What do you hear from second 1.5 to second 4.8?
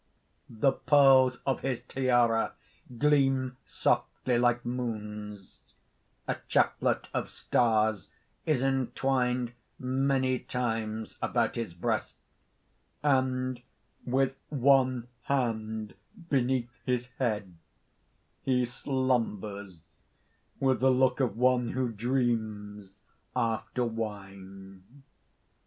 his tiara gleam softly like